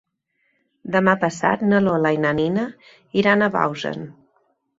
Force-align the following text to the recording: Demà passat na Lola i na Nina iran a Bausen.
Demà 0.95 1.13
passat 1.23 1.65
na 1.73 1.81
Lola 1.89 2.13
i 2.15 2.19
na 2.25 2.33
Nina 2.39 2.65
iran 3.25 3.43
a 3.49 3.53
Bausen. 3.59 4.11